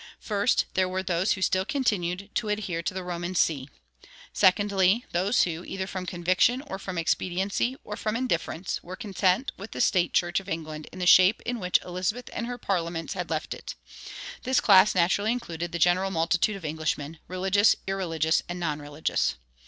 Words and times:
First, 0.19 0.65
there 0.73 0.89
were 0.89 1.03
those 1.03 1.33
who 1.33 1.43
still 1.43 1.63
continued 1.63 2.31
to 2.33 2.49
adhere 2.49 2.81
to 2.81 2.93
the 2.95 3.03
Roman 3.03 3.35
see. 3.35 3.69
Secondly, 4.33 5.05
those 5.11 5.43
who, 5.43 5.63
either 5.63 5.85
from 5.85 6.07
conviction 6.07 6.63
or 6.65 6.79
from 6.79 6.97
expediency 6.97 7.77
or 7.83 7.95
from 7.95 8.15
indifference, 8.15 8.81
were 8.81 8.95
content 8.95 9.51
with 9.57 9.73
the 9.73 9.79
state 9.79 10.11
church 10.11 10.39
of 10.39 10.49
England 10.49 10.87
in 10.91 10.97
the 10.97 11.05
shape 11.05 11.39
in 11.45 11.59
which 11.59 11.77
Elizabeth 11.85 12.31
and 12.33 12.47
her 12.47 12.57
parliaments 12.57 13.13
had 13.13 13.29
left 13.29 13.53
it; 13.53 13.75
this 14.41 14.59
class 14.59 14.95
naturally 14.95 15.31
included 15.31 15.71
the 15.71 15.77
general 15.77 16.09
multitude 16.09 16.55
of 16.55 16.65
Englishmen, 16.65 17.19
religious, 17.27 17.75
irreligious, 17.85 18.41
and 18.49 18.59
non 18.59 18.79
religious. 18.81 19.35